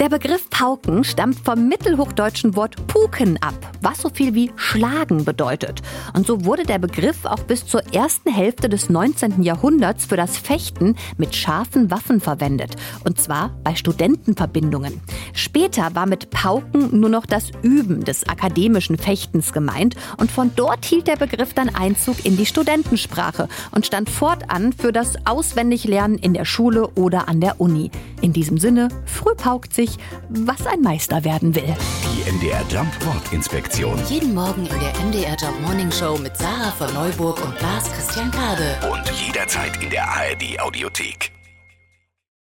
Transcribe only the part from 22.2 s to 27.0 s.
in die Studentensprache und stand fortan für das Auswendiglernen in der Schule